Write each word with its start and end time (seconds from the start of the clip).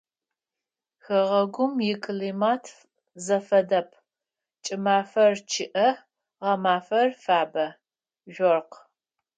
Хэгъэгум 1.03 1.73
иклимат 1.91 2.63
зэфэдэп: 3.25 3.89
кӏымафэр 4.63 5.33
чъыӏэ, 5.51 5.89
гъэмафэр 6.43 7.09
фабэ, 7.23 7.65
жъоркъ. 8.33 8.77